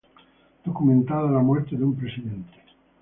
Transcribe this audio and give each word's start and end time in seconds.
Documentando 0.65 1.29
la 1.29 1.43
muerte 1.43 1.75
de 1.77 1.83
un 1.83 1.95
presidente: 1.95 2.57